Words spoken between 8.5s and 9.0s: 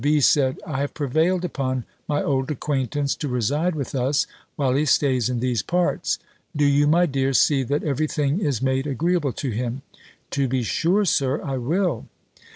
made